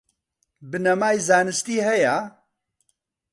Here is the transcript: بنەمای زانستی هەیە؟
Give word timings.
بنەمای 0.69 1.17
زانستی 1.27 1.77
هەیە؟ 1.87 2.15